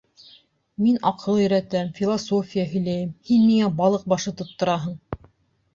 [0.85, 4.99] Мин аҡыл өйрәтәм, философия һөйләйем, һин миңә балыҡ башы тоттораһың!